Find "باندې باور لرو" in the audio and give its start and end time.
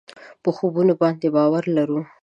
1.01-1.99